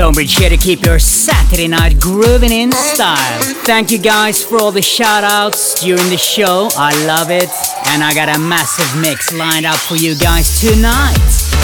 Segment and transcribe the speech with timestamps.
[0.00, 3.38] Stonebridge here to keep your Saturday night grooving in style.
[3.66, 6.70] Thank you guys for all the shout outs during the show.
[6.74, 7.50] I love it.
[7.88, 11.18] And I got a massive mix lined up for you guys tonight.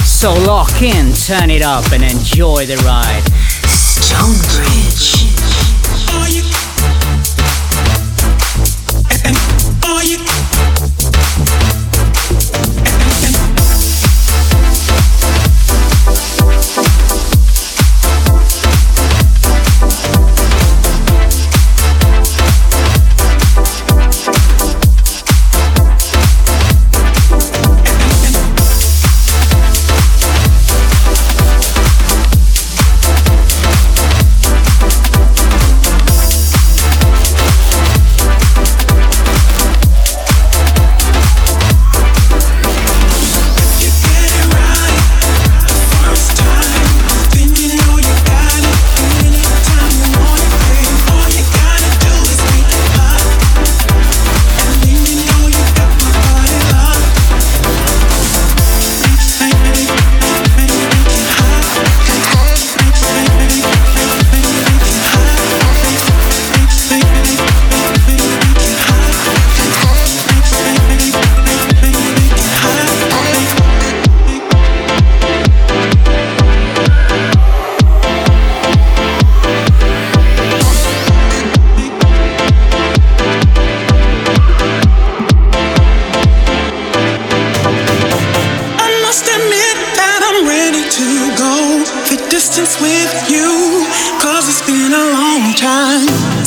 [0.04, 3.25] So lock in, turn it up, and enjoy the ride.
[3.70, 5.16] Stonebridge.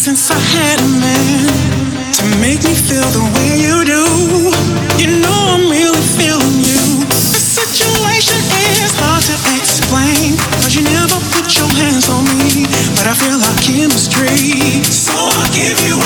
[0.09, 1.45] since I had a man
[2.17, 4.05] to make me feel the way you do.
[4.97, 7.05] You know I'm really feeling you.
[7.05, 8.41] The situation
[8.81, 10.33] is hard to explain,
[10.65, 12.65] cause you never put your hands on me.
[12.97, 15.98] But I feel our chemistry, so I'll give you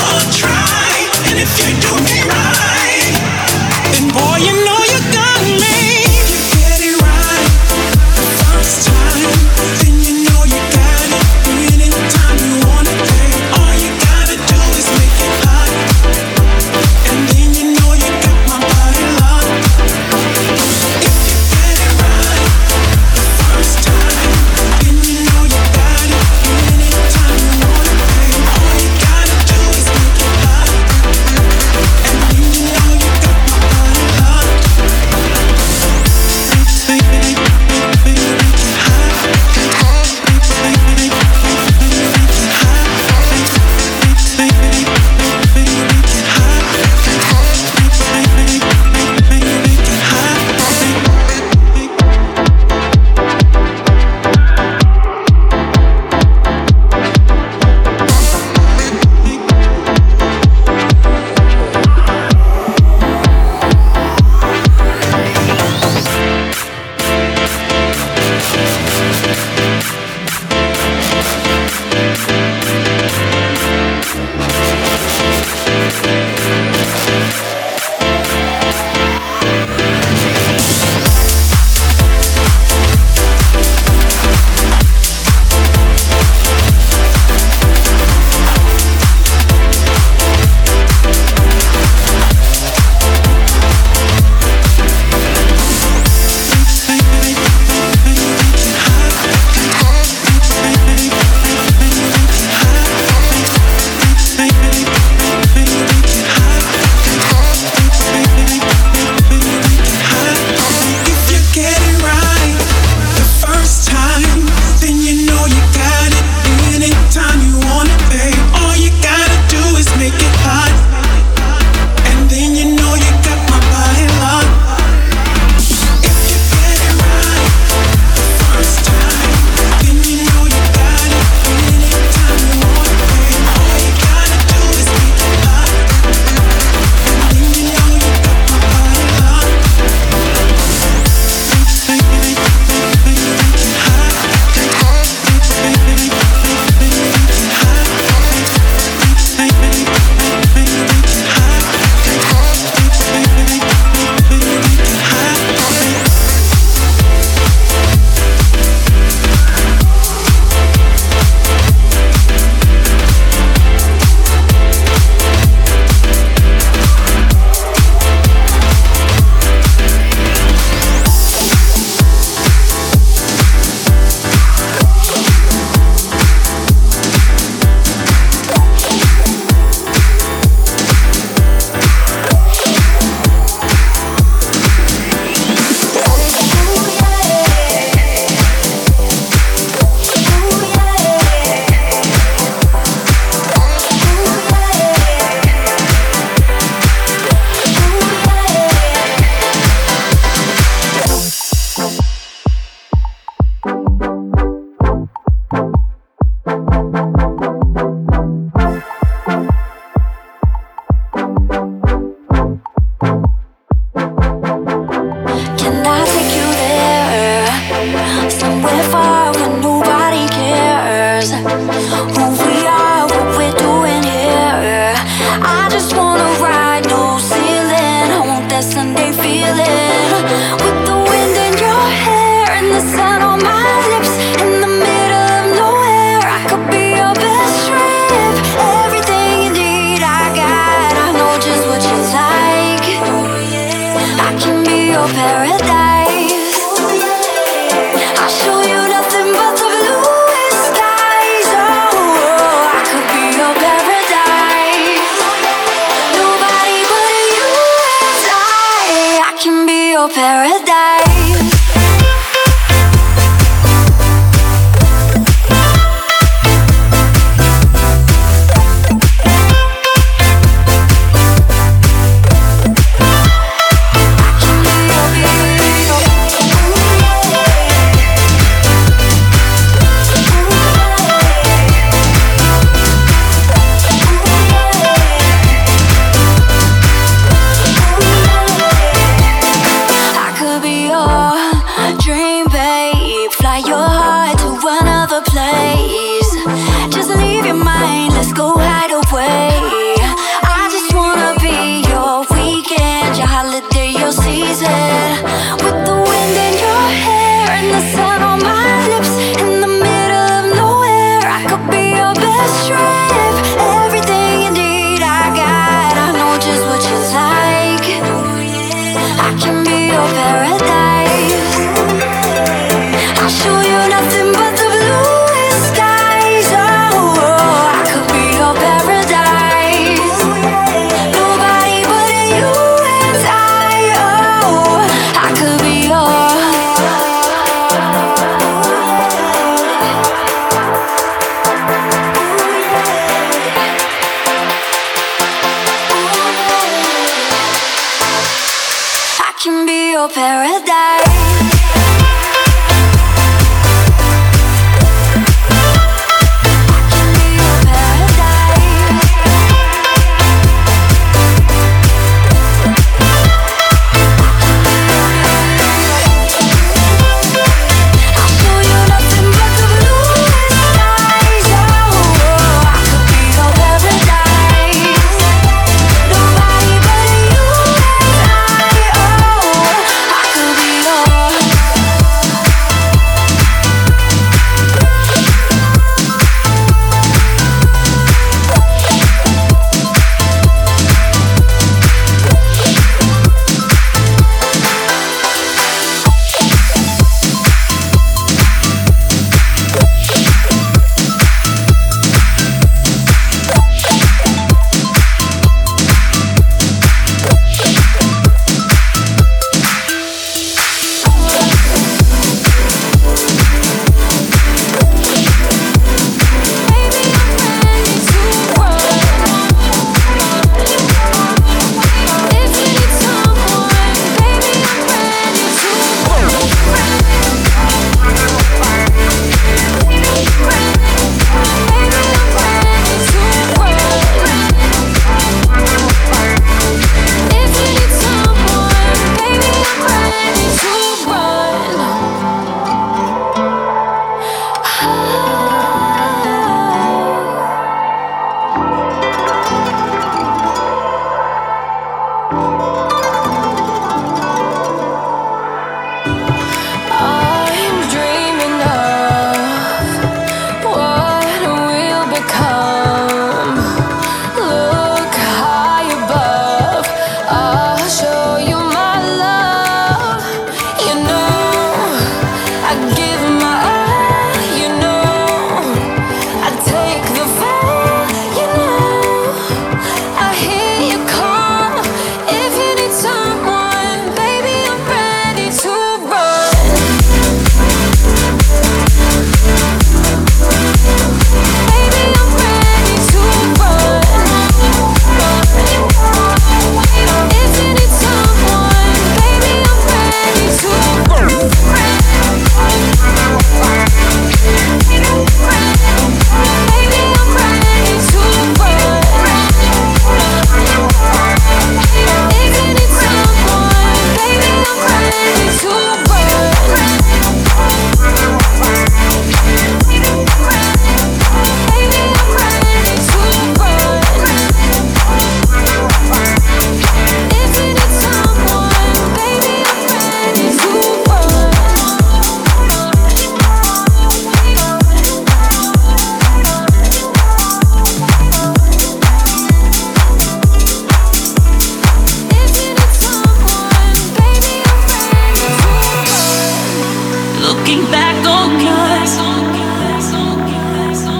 [547.64, 549.16] looking back on us,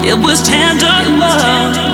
[0.06, 1.93] it was tender love.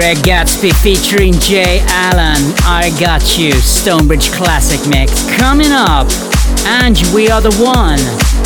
[0.00, 2.54] Greg Gatsby featuring Jay Allen.
[2.64, 5.30] I Got You, Stonebridge Classic Mix.
[5.36, 6.08] Coming up,
[6.64, 8.39] and we are the one.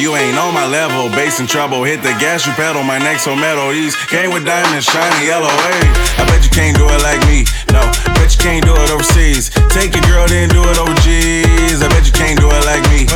[0.00, 1.84] You ain't on my level, bass in trouble.
[1.84, 2.82] Hit the gas, you pedal.
[2.82, 3.68] My neck's so metal.
[3.68, 5.52] These came with diamonds, shiny yellow.
[5.68, 5.84] Hey,
[6.16, 7.44] I bet you can't do it like me.
[7.68, 7.84] No,
[8.16, 9.52] bet you can't do it overseas.
[9.68, 11.84] Take your girl, then do it overseas.
[11.84, 13.09] I bet you can't do it like me.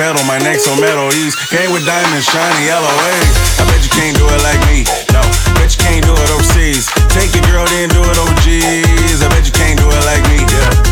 [0.00, 1.12] pedal, my neck so metal.
[1.12, 3.60] East came with diamonds, shiny yellow waves.
[3.60, 4.88] I bet you can't do it like me.
[5.12, 5.20] No,
[5.60, 6.88] bet you can't do it overseas.
[7.12, 10.40] Take your girl, then do it Ogs, I bet you can't do it like me.
[10.48, 10.89] Yeah.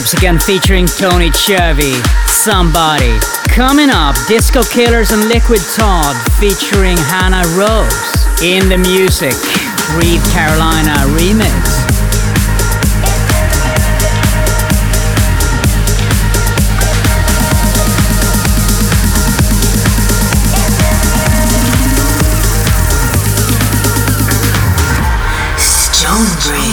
[0.00, 1.92] Herbs again featuring Tony Chevy,
[2.26, 3.18] Somebody.
[3.48, 8.42] Coming up, Disco Killers and Liquid Todd featuring Hannah Rose.
[8.42, 9.34] In the music,
[9.92, 11.50] Breathe Carolina remix.
[25.58, 26.69] Stonebridge.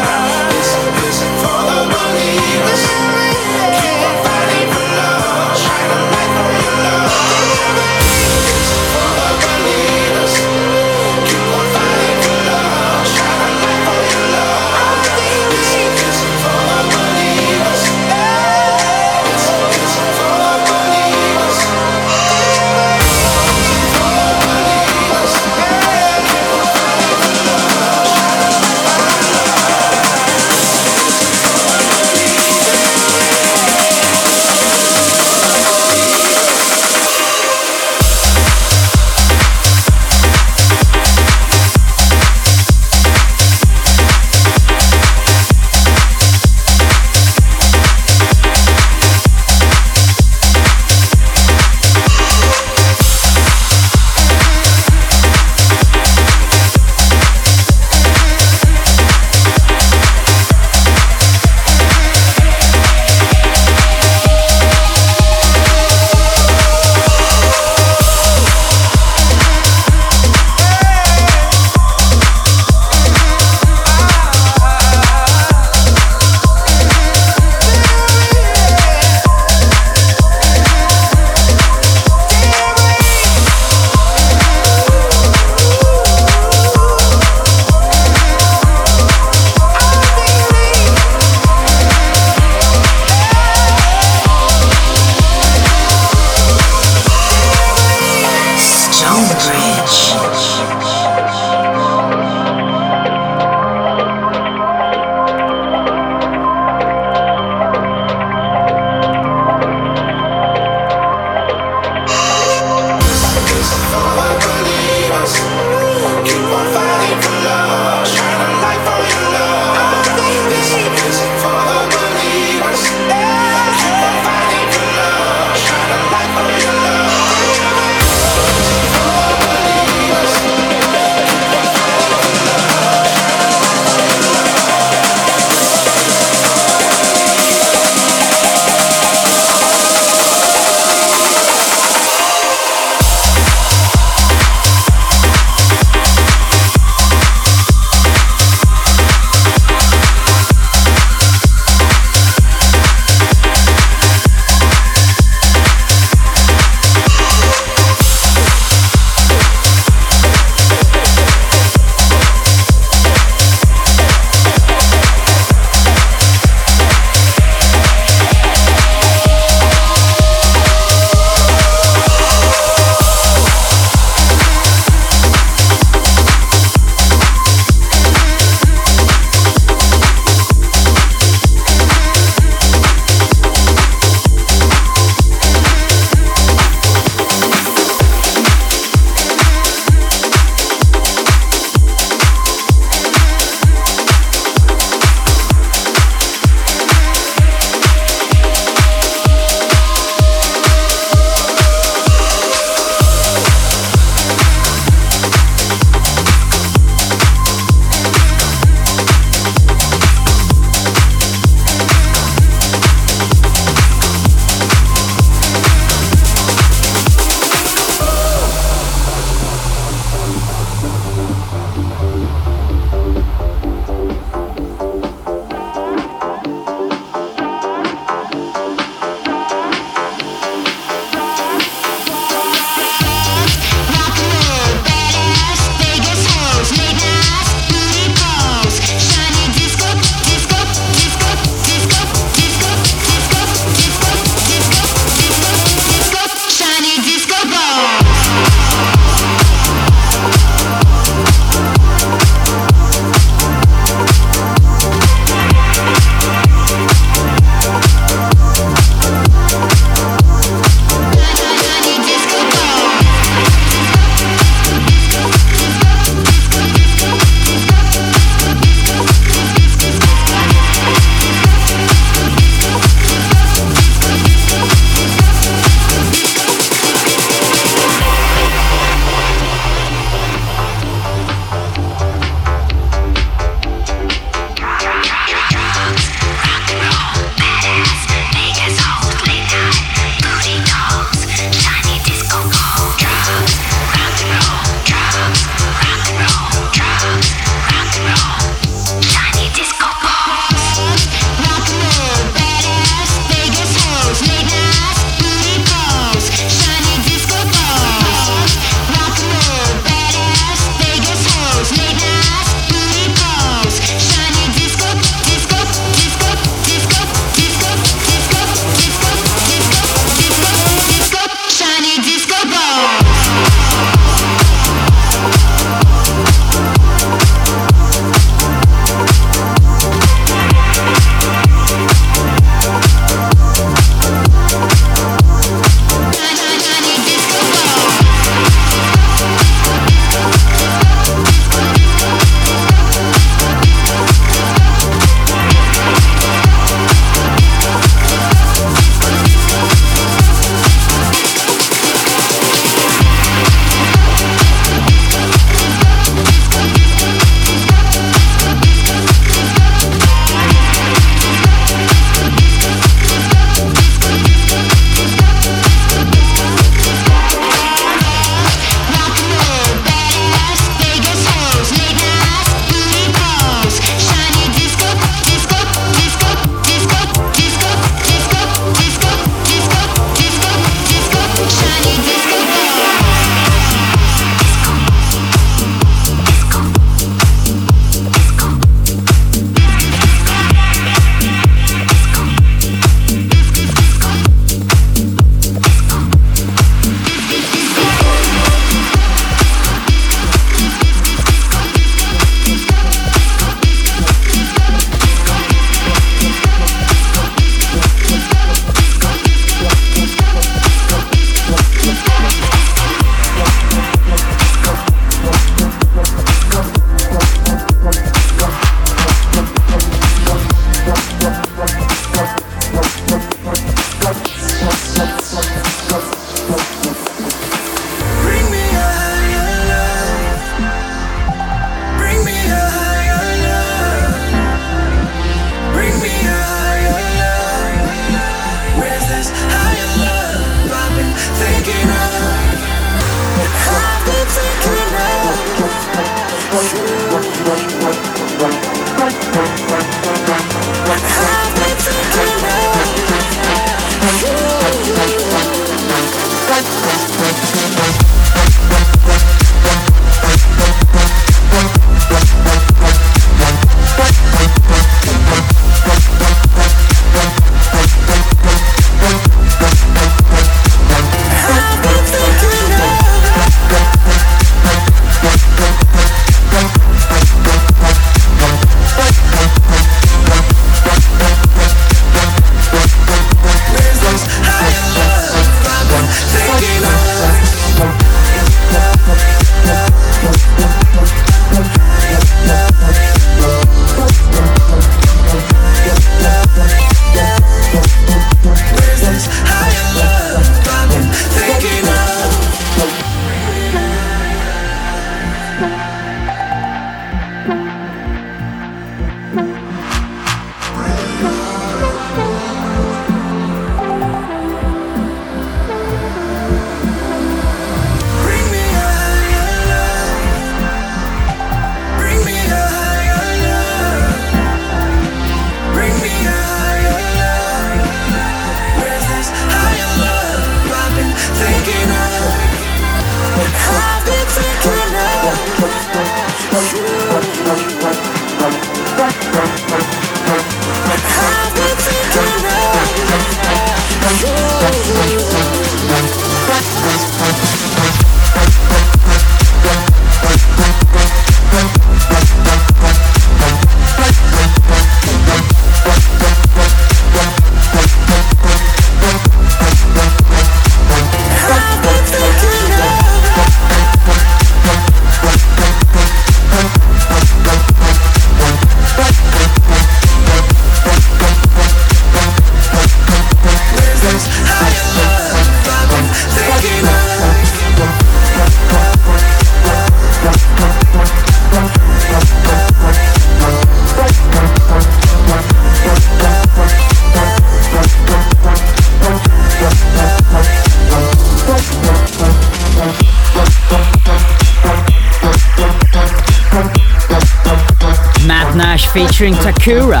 [598.94, 600.00] Featuring Takura.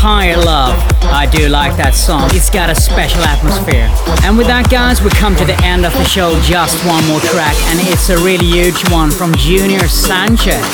[0.00, 0.80] Higher Love.
[1.12, 2.24] I do like that song.
[2.32, 3.84] It's got a special atmosphere.
[4.24, 6.32] And with that, guys, we come to the end of the show.
[6.40, 10.64] Just one more track, and it's a really huge one from Junior Sanchez.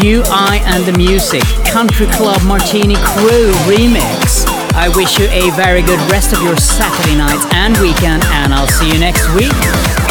[0.00, 1.44] You, I, and the Music.
[1.68, 4.48] Country Club Martini Crew remix.
[4.72, 8.72] I wish you a very good rest of your Saturday night and weekend, and I'll
[8.80, 10.09] see you next week.